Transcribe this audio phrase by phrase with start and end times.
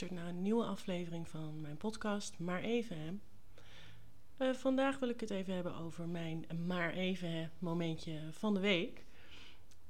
[0.00, 3.12] luistert naar een nieuwe aflevering van mijn podcast Maar Even Hè.
[4.36, 8.60] Eh, vandaag wil ik het even hebben over mijn Maar Even Hè momentje van de
[8.60, 9.04] week.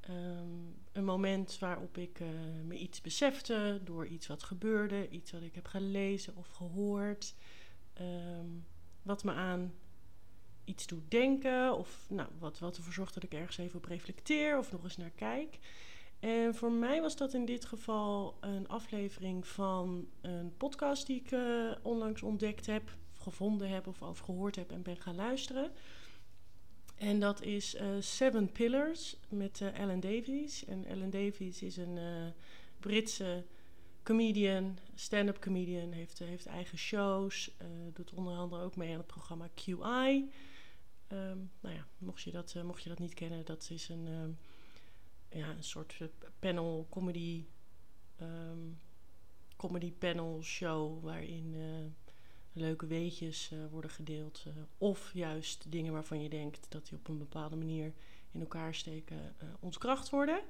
[0.01, 0.49] Ehm,
[0.93, 2.29] een moment waarop ik uh,
[2.65, 7.35] me iets besefte door iets wat gebeurde, iets wat ik heb gelezen of gehoord.
[7.93, 8.47] Ehm,
[9.03, 9.75] wat me aan
[10.65, 14.59] iets doet denken of nou, wat, wat ervoor zorgt dat ik ergens even op reflecteer
[14.59, 15.59] of nog eens naar kijk.
[16.19, 21.31] En voor mij was dat in dit geval een aflevering van een podcast die ik
[21.31, 22.83] uh, onlangs ontdekt heb,
[23.13, 25.71] of gevonden heb of over gehoord heb en ben gaan luisteren.
[26.95, 30.65] En dat is uh, Seven Pillars met uh, Ellen Davies.
[30.65, 31.99] En Ellen Davies is een
[32.81, 33.45] Britse
[34.03, 37.51] comedian, stand-up comedian, heeft, heeft eigen shows,
[37.93, 40.31] doet onder andere ook mee aan het programma QI.
[41.13, 44.37] Um, nou ja, mocht je, dat, mocht je dat niet kennen, dat is een
[45.31, 46.07] ja, een soort eh,
[46.39, 47.45] panel comedy,
[48.23, 48.79] um,
[49.57, 51.65] comedy panel show waarin uh,
[52.53, 54.45] leuke weetjes uh, worden gedeeld.
[54.79, 57.93] Of juist dingen waarvan je denkt dat die op een bepaalde manier
[58.31, 60.41] in elkaar steken ontkracht worden.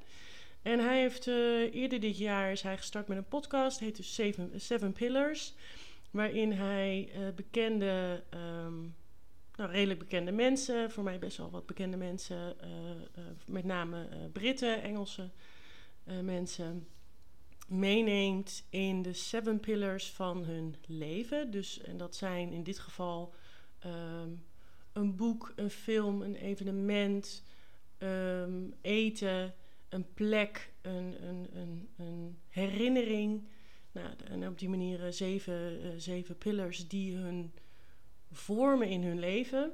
[0.62, 1.26] En hij heeft
[1.72, 5.54] eerder dit jaar is hij gestart met een podcast, heet dus Seven, Seven Pillars.
[6.10, 8.94] Waarin hij bekende um,
[9.58, 10.90] nou, redelijk bekende mensen.
[10.90, 12.56] Voor mij best wel wat bekende mensen.
[12.64, 15.30] Uh, uh, met name uh, Britten, Engelse
[16.22, 16.86] mensen.
[17.68, 21.50] Meeneemt in de seven pillars van hun leven.
[21.50, 23.34] Dus, en dat zijn in dit geval
[23.86, 24.44] um,
[24.92, 27.44] een boek, een film, een evenement,
[27.98, 29.54] um, eten,
[29.88, 33.48] een plek, een, een, een, een herinnering.
[33.92, 37.52] Nou, en op die manier zeven, zeven pillars die hun
[38.32, 39.72] vormen in hun leven.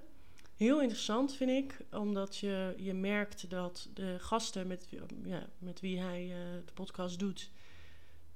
[0.56, 4.88] Heel interessant vind ik, omdat je, je merkt dat de gasten met,
[5.24, 7.50] ja, met wie hij uh, de podcast doet,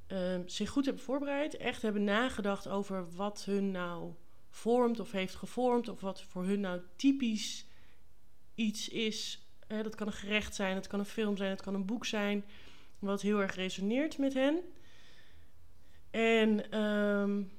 [0.09, 1.56] uh, zich goed hebben voorbereid.
[1.56, 4.12] Echt hebben nagedacht over wat hun nou
[4.50, 5.88] vormt of heeft gevormd.
[5.88, 7.66] Of wat voor hun nou typisch
[8.54, 9.43] iets is.
[9.66, 12.04] Hè, dat kan een gerecht zijn, het kan een film zijn, het kan een boek
[12.04, 12.44] zijn.
[12.98, 14.60] Wat heel erg resoneert met hen.
[16.10, 17.50] En um,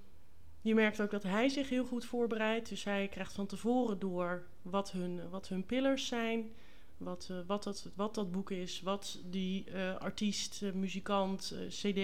[0.62, 2.70] je merkt ook dat hij zich heel goed voorbereidt.
[2.70, 6.52] Dus hij krijgt van tevoren door wat hun, wat hun pillars zijn.
[6.98, 8.82] Wat, uh, wat, dat, wat dat boek is.
[8.82, 12.00] Wat die uh, artiest, uh, muzikant, cd.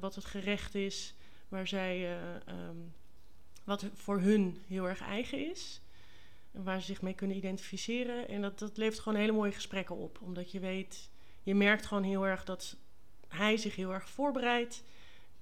[0.00, 1.14] wat het gerecht is.
[1.48, 2.18] Waar zij,
[2.48, 2.94] um,
[3.64, 5.80] wat voor hun heel erg eigen is.
[6.50, 8.28] Waar ze zich mee kunnen identificeren.
[8.28, 10.18] En dat, dat levert gewoon hele mooie gesprekken op.
[10.22, 11.10] Omdat je weet,
[11.42, 12.76] je merkt gewoon heel erg dat
[13.28, 14.84] hij zich heel erg voorbereidt.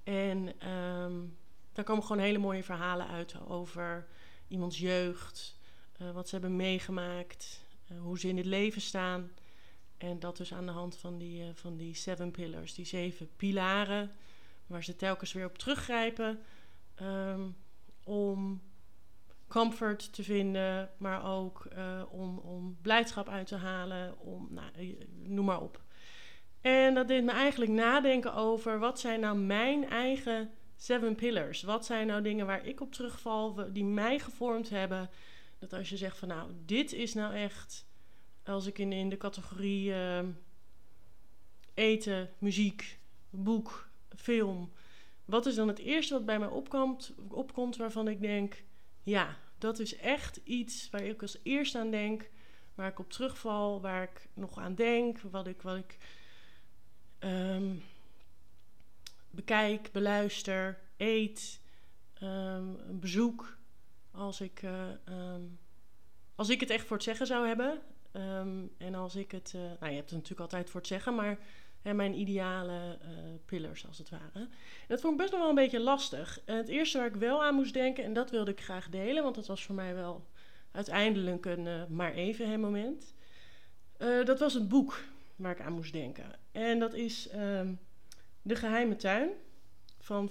[0.03, 1.37] En um,
[1.73, 4.07] daar komen gewoon hele mooie verhalen uit over
[4.47, 5.59] iemands jeugd,
[6.01, 9.31] uh, wat ze hebben meegemaakt, uh, hoe ze in het leven staan.
[9.97, 13.29] En dat dus aan de hand van die, uh, van die seven pillars, die zeven
[13.35, 14.11] pilaren,
[14.67, 16.39] waar ze telkens weer op teruggrijpen
[17.01, 17.55] um,
[18.03, 18.61] om
[19.47, 21.67] comfort te vinden, maar ook
[22.09, 25.81] om, om blijdschap uit te halen, om, nou, noem maar op.
[26.61, 31.61] En dat deed me eigenlijk nadenken over wat zijn nou mijn eigen Seven Pillars.
[31.61, 35.09] Wat zijn nou dingen waar ik op terugval, die mij gevormd hebben?
[35.59, 37.85] Dat als je zegt van nou, dit is nou echt,
[38.43, 40.19] als ik in, de categorie uh,
[41.73, 44.71] eten, muziek, boek, film.
[45.25, 48.63] Wat is dan het eerste wat bij mij opkomt, opkomt waarvan ik denk,
[49.03, 52.29] ja, dat is echt iets waar ik als eerste aan denk,
[52.75, 55.97] waar ik op terugval, waar ik nog aan denk, wat ik, wat ik
[57.19, 57.83] um,
[59.33, 61.61] bekijk, beluister, eet,
[62.23, 63.57] um, bezoek.
[64.11, 64.89] Als ik, uh,
[65.33, 65.59] um,
[66.35, 67.81] als ik het echt voor het zeggen zou hebben.
[68.11, 69.53] Um, en als ik het.
[69.55, 71.37] Uh, nou, je hebt het natuurlijk altijd voor het zeggen, maar
[71.81, 73.09] hè, mijn ideale uh,
[73.45, 74.47] pillars als het ware.
[74.87, 76.41] Dat vond ik best nog wel een beetje lastig.
[76.45, 79.23] En het eerste waar ik wel aan moest denken, en dat wilde ik graag delen,
[79.23, 80.27] want dat was voor mij wel
[80.71, 83.15] uiteindelijk een maar even hè, moment.
[83.97, 85.03] dat was het boek
[85.35, 86.25] waar ik aan moest denken.
[86.51, 87.29] En dat is
[88.43, 89.29] de Geheime Tuin
[89.99, 90.29] van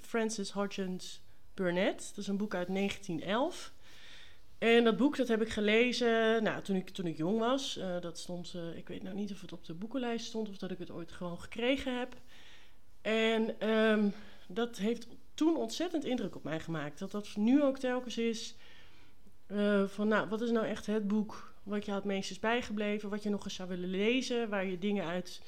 [0.00, 1.22] Francis Hodgins
[1.54, 2.08] Burnett.
[2.08, 3.72] Dat is een boek uit 1911.
[4.58, 7.78] En dat boek dat heb ik gelezen nou, toen, ik, toen ik jong was.
[7.78, 10.56] Uh, dat stond, uh, ik weet nou niet of het op de boekenlijst stond of
[10.56, 12.16] dat ik het ooit gewoon gekregen heb.
[13.02, 14.12] En um,
[14.48, 16.98] dat heeft toen ontzettend indruk op mij gemaakt.
[16.98, 18.54] Dat dat nu ook telkens is
[19.48, 23.08] uh, van, nou, wat is nou echt het boek wat je het meest is bijgebleven,
[23.10, 25.42] wat je nog eens zou willen lezen, waar je dingen uit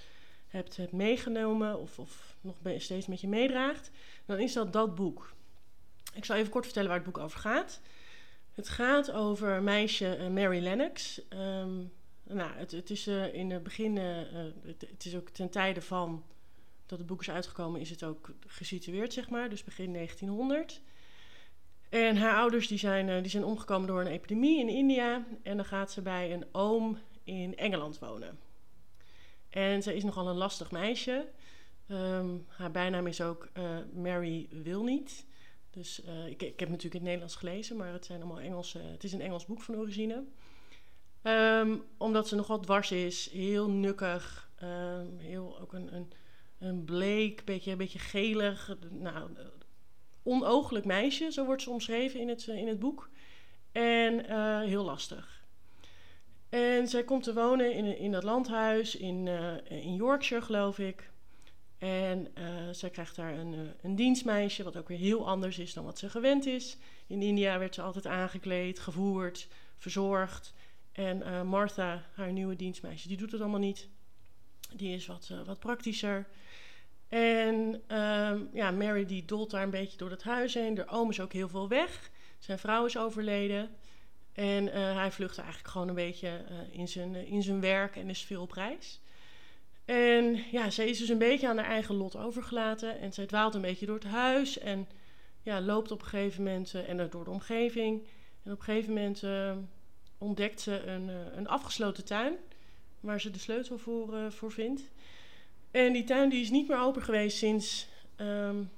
[0.56, 3.90] hebt, meegenomen of, of nog steeds met je meedraagt,
[4.24, 5.32] dan is dat dat boek.
[6.14, 7.80] Ik zal even kort vertellen waar het boek over gaat.
[8.52, 11.20] Het gaat over meisje uh, Mary Lennox.
[11.30, 11.92] Um,
[12.22, 14.16] nou, het, het is uh, in het begin, uh,
[14.64, 16.24] het, is ook ten tijde van
[16.86, 19.48] dat het boek is uitgekomen, is het ook gesitueerd, zeg maar.
[19.48, 20.80] Dus begin 1900.
[21.88, 25.24] En haar ouders die zijn, eh, die zijn omgekomen door een epidemie in India.
[25.42, 28.38] En dan gaat ze bij een oom in Engeland wonen.
[29.48, 31.26] En ze is nogal een lastig meisje.
[31.86, 35.26] Ehm, haar bijnaam is ook uh, Mary Wilniet.
[35.70, 38.78] Dus uh, ik, ik heb natuurlijk in het Nederlands gelezen, maar het, zijn allemaal Engelse,
[38.78, 40.24] het is een Engels boek van origine.
[41.22, 46.12] Um, omdat ze nogal dwars is, heel nukkig, um, heel ook een, een,
[46.58, 49.30] een bleek, beetje, een beetje gelig, nou,
[50.22, 53.10] onooglijk meisje, zo wordt ze omschreven in het, in het boek.
[53.72, 54.30] En
[54.62, 55.35] heel lastig.
[56.56, 61.10] En zij komt te wonen in, in dat landhuis in, uh, in Yorkshire, geloof ik.
[61.78, 65.84] En uh, zij krijgt daar een, een dienstmeisje, wat ook weer heel anders is dan
[65.84, 66.76] wat ze gewend is.
[67.06, 70.52] In India werd ze altijd aangekleed, gevoerd, verzorgd.
[70.92, 73.88] En Martha, haar nieuwe dienstmeisje, die doet het allemaal niet.
[74.74, 76.26] Die is wat, wat praktischer.
[77.08, 80.74] En um, ja, Mary die dolt daar een beetje door het huis heen.
[80.74, 82.10] De oom is ook heel veel weg.
[82.38, 83.70] Zijn vrouw is overleden.
[84.36, 88.22] En uh, hij vlucht eigenlijk gewoon een beetje in, zijn, in zijn werk en is
[88.22, 89.00] veel op reis.
[89.84, 92.98] En ja, ze is dus een beetje aan haar eigen lot overgelaten.
[92.98, 94.58] En zij dwaalt een beetje door het huis.
[94.58, 94.88] En
[95.42, 98.02] ja, loopt op een gegeven moment en door de omgeving.
[98.42, 99.22] En op een gegeven moment
[100.18, 102.36] ontdekt ze een, een afgesloten tuin.
[103.00, 104.82] Waar ze de sleutel voor, voor vindt.
[105.70, 108.70] En die tuin die is niet meer open geweest sinds um,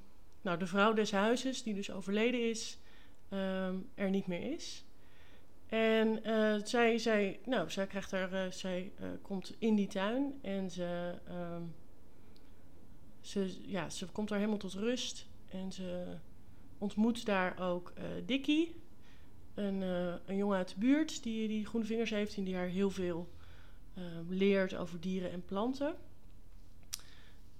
[0.42, 2.78] nou, de vrouw des huizes, die dus overleden is,
[3.32, 4.84] um, er niet meer is.
[5.68, 8.92] En uh, zij, zij, nou, zij, krijgt haar, uh, zij
[9.22, 11.74] komt in die tuin en ze, um,
[13.20, 15.26] ze, ja, ze komt daar helemaal tot rust.
[15.48, 16.16] En ze
[16.78, 17.92] ontmoet daar ook
[18.26, 18.80] Dickie,
[19.54, 19.80] een,
[20.26, 23.28] een jongen uit de buurt die, die groene vingers heeft en die haar heel veel
[23.98, 25.94] uh, leert over dieren en planten.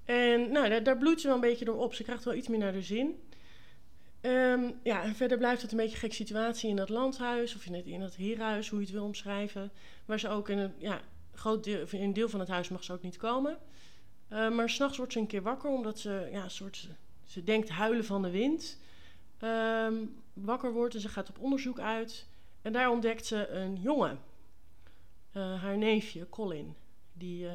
[0.05, 1.95] En nou, daar, daar, bloeit ze wel een beetje door op.
[1.95, 3.23] Ze krijgt wel iets meer naar de zin.
[4.23, 7.67] Um, ja, en verder blijft het een beetje een gek situatie in dat landhuis of
[7.67, 9.71] in het, in het heerhuis, hoe je het wil omschrijven.
[10.05, 11.01] Waar ze ook in een ja,
[11.35, 13.59] groot deel, in een deel van het huis mag ze ook niet komen.
[14.33, 16.89] Uh, maar s'nachts wordt ze een keer wakker omdat ze ja, soort,
[17.25, 18.79] ze denkt huilen van de wind.
[19.43, 22.27] Um, wakker wordt en ze gaat op onderzoek uit.
[22.63, 24.19] En daar ontdekt ze een jongen,
[25.33, 26.75] uh, haar neefje Colin.
[27.13, 27.53] Die, uh,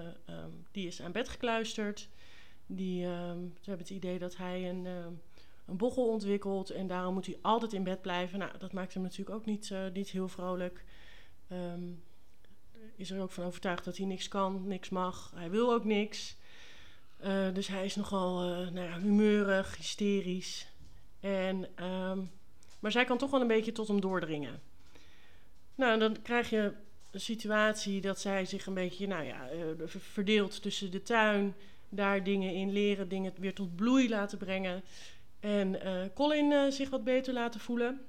[0.72, 2.10] die is aan bed gekluisterd.
[2.66, 4.88] Die, ze hebben het idee dat hij een,
[5.66, 8.40] een bochel ontwikkelt en daarom moet hij altijd in bed blijven.
[8.40, 10.84] Nou, dat maakt hem natuurlijk ook niet, uh, niet heel vrolijk.
[12.96, 15.32] is er ook van overtuigd dat hij niks kan, niks mag.
[15.36, 16.38] Hij wil ook niks.
[17.24, 18.40] Uh, dus hij is nogal
[18.72, 20.68] nou ja, humeurig, hysterisch.
[21.20, 21.68] En
[22.84, 24.62] maar zij kan toch wel een beetje tot hem doordringen.
[25.76, 26.74] Nou, dan krijg je
[27.12, 31.56] een situatie dat zij zich een beetje, nou ja, uh, verdeelt tussen de tuin,
[31.90, 34.84] daar dingen in leren, dingen weer tot bloei laten brengen.
[35.44, 38.06] En uh, Colin uh, zich wat beter laten voelen.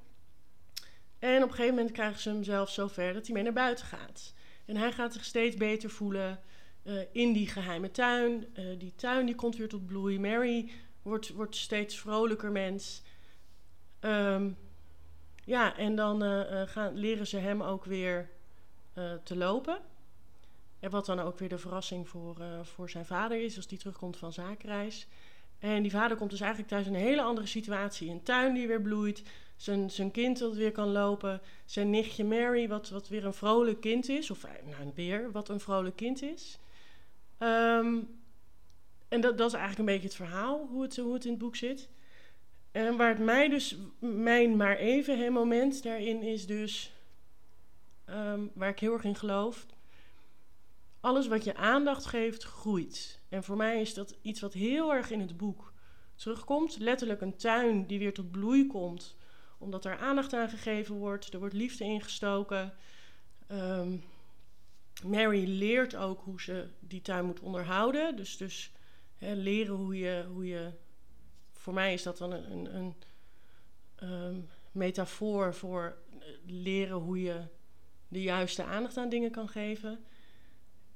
[1.18, 3.86] En op een gegeven moment krijgen ze hem zelf zover dat hij mee naar buiten
[3.86, 4.34] gaat.
[4.64, 6.40] En hij gaat zich steeds beter voelen
[7.12, 8.46] in die geheime tuin.
[8.78, 10.20] die tuin die komt weer tot bloei.
[10.20, 10.70] Mary
[11.02, 13.02] wordt, wordt steeds vrolijker mens.
[14.00, 14.56] Um,
[15.44, 16.22] ja, en dan
[16.68, 18.30] gaan, leren ze hem ook weer
[19.22, 19.78] te lopen.
[20.80, 24.16] En wat dan ook weer de verrassing voor, voor zijn vader is, als die terugkomt
[24.16, 25.06] van zakenreis.
[25.64, 28.10] En die vader komt dus eigenlijk thuis in een hele andere situatie.
[28.10, 29.22] Een tuin die weer bloeit,
[29.56, 33.80] zijn, zijn kind dat weer kan lopen, zijn nichtje Mary, wat, wat weer een vrolijk
[33.80, 34.30] kind is.
[34.30, 36.58] Of nou, weer wat een vrolijk kind is.
[37.38, 38.08] Um,
[39.08, 41.40] en dat, dat is eigenlijk een beetje het verhaal, hoe het, hoe het in het
[41.40, 41.88] boek zit.
[42.72, 46.92] En waar het mij dus, mijn maar even moment daarin is dus,
[48.10, 49.66] um, waar ik heel erg in geloof,
[51.04, 53.20] alles wat je aandacht geeft, groeit.
[53.28, 55.72] En voor mij is dat iets wat heel erg in het boek
[56.14, 56.78] terugkomt.
[56.78, 59.16] Letterlijk een tuin die weer tot bloei komt,
[59.58, 62.74] omdat er aandacht aan gegeven wordt, er wordt liefde ingestoken.
[63.50, 64.04] Um,
[65.02, 68.16] Mary leert ook hoe ze die tuin moet onderhouden.
[68.16, 68.72] Dus, dus
[69.16, 70.72] hè, leren hoe je, hoe je
[71.52, 72.94] voor mij is dat dan een, een,
[73.96, 75.96] een um, metafoor voor
[76.46, 77.40] leren hoe je
[78.08, 80.04] de juiste aandacht aan dingen kan geven.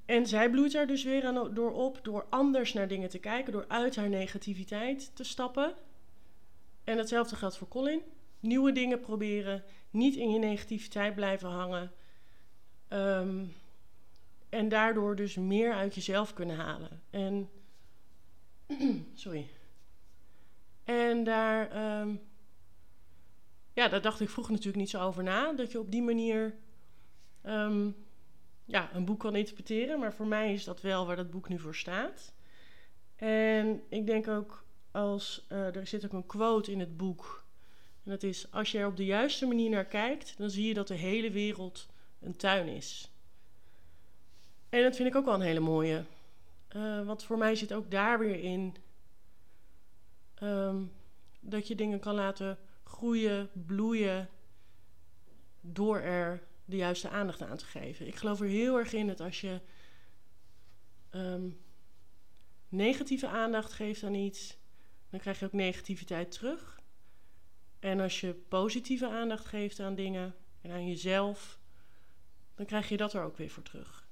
[0.09, 3.53] En zij bloeit er dus weer aan, door op, door anders naar dingen te kijken,
[3.53, 5.75] door uit haar negativiteit te stappen.
[6.85, 8.03] En hetzelfde geldt voor Colin.
[8.41, 11.93] Nieuwe dingen proberen, niet in je negativiteit blijven hangen.
[12.89, 13.55] Um,
[14.49, 17.03] en daardoor dus meer uit jezelf kunnen halen.
[17.11, 17.51] En,
[19.15, 19.49] sorry.
[20.85, 22.21] En daar, um,
[23.73, 25.53] ja, daar dacht ik vroeger natuurlijk niet zo over na.
[25.53, 26.55] Dat je op die manier
[27.47, 28.07] um,
[28.69, 29.99] ja, een boek kan interpreteren.
[29.99, 32.33] Maar voor mij is dat wel waar dat boek nu voor staat.
[33.17, 37.45] En ik denk ook als, uh, er zit ook een quote in het boek.
[38.05, 40.75] En dat is, als je er op de juiste manier naar kijkt, dan zie je
[40.75, 41.89] dat de hele wereld
[42.21, 43.11] een tuin is.
[44.69, 46.05] En dat vind ik ook wel een hele mooie.
[46.77, 48.77] Uh, want voor mij zit ook daar weer in
[50.43, 50.93] um,
[51.41, 54.29] dat je dingen kan laten groeien, bloeien,
[55.61, 58.07] door er de juiste aandacht aan te geven.
[58.07, 59.61] Ik geloof er heel erg in dat als je
[61.11, 61.61] um,
[62.69, 64.59] negatieve aandacht geeft aan iets,
[65.11, 66.81] dan krijg je ook negativiteit terug.
[67.79, 71.59] En als je positieve aandacht geeft aan dingen en aan jezelf,
[72.55, 74.09] dan krijg je dat er ook weer voor terug.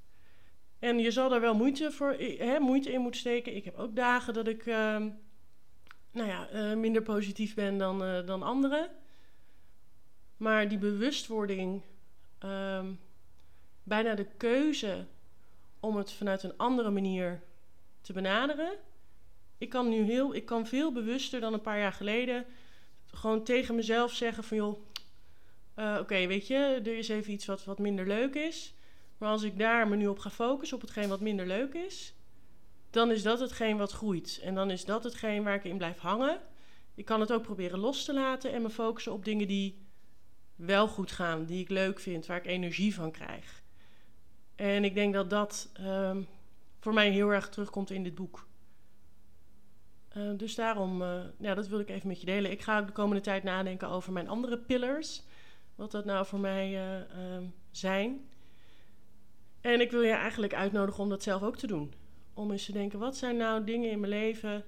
[0.79, 2.17] En je zal daar wel moeite, voor,
[2.61, 3.57] moeite in moeten steken.
[3.57, 5.07] Ik heb ook dagen dat ik uh,
[6.11, 8.91] nou ja, uh, minder positief ben dan, uh, dan anderen.
[10.37, 11.83] Maar die bewustwording,
[12.45, 13.01] um,
[13.83, 15.07] bijna de keuze
[15.81, 17.43] om het vanuit een andere manier
[18.01, 18.73] te benaderen.
[19.59, 22.47] Ik kan nu heel, ik kan veel bewuster dan een paar jaar geleden
[23.07, 24.81] gewoon tegen mezelf zeggen van joh,
[25.77, 28.75] uh, oké, weet je, er is even iets wat, wat minder leuk is.
[29.19, 32.15] Maar als ik daar me nu op ga focussen, op hetgeen wat minder leuk is,
[32.91, 34.41] dan is dat hetgeen wat groeit.
[34.43, 36.41] En dan is dat hetgeen waar ik in blijf hangen.
[36.95, 39.86] Ik kan het ook proberen los te laten en me focussen op dingen die
[40.57, 43.63] wel goed gaan, die ik leuk vind, waar ik energie van krijg.
[44.55, 46.27] En ik denk dat dat um,
[46.79, 48.47] voor mij heel erg terugkomt in dit boek.
[50.17, 52.51] Uh, dus daarom, uh, ja, dat wil ik even met je delen.
[52.51, 55.23] Ik ga ook de komende tijd nadenken over mijn andere pillars.
[55.75, 58.29] Wat dat nou voor mij uh, um, zijn.
[59.61, 61.95] En ik wil je eigenlijk uitnodigen om dat zelf ook te doen.
[62.35, 64.65] Om eens te denken, wat zijn nou dingen in mijn leven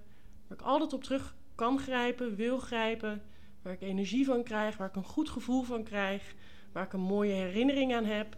[0.47, 3.23] waar ik altijd op terug kan grijpen, wil grijpen,
[3.69, 6.35] waar ik energie van krijg, waar ik een goed gevoel van krijg,
[6.73, 8.37] waar ik een mooie herinnering aan heb.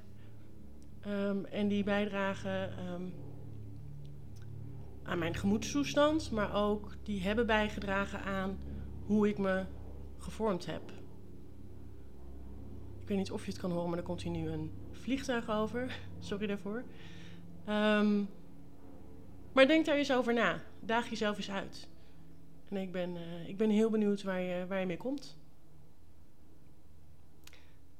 [1.07, 3.15] Um, en die bijdragen um,
[5.03, 8.59] aan mijn gemoedstoestand, maar ook die hebben bijgedragen aan
[9.07, 9.65] hoe ik me
[10.19, 10.83] gevormd heb.
[13.01, 15.51] Ik weet niet of je het kan horen, maar er komt hier nu een vliegtuig
[15.51, 15.99] over.
[16.19, 16.85] Sorry daarvoor.
[17.69, 18.29] Um,
[19.53, 20.63] maar denk daar eens over na.
[20.81, 21.90] Daag jezelf eens uit.
[22.71, 25.39] En ik ben, uh, ik ben heel benieuwd waar je, waar je mee komt.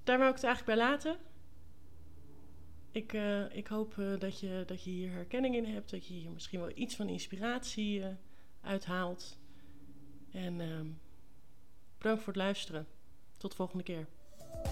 [0.05, 1.17] Daar wou ik het eigenlijk bij laten.
[2.91, 5.91] Ik, uh, ik hoop uh, dat, je, dat je hier herkenning in hebt.
[5.91, 8.05] Dat je hier misschien wel iets van inspiratie
[8.61, 9.39] uithaalt.
[10.31, 10.57] En
[11.99, 12.87] bedankt voor het luisteren.
[13.37, 14.07] Tot de volgende keer.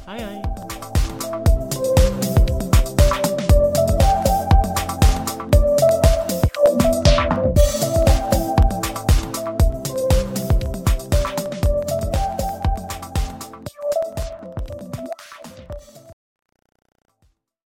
[0.06, 0.40] Hi hi.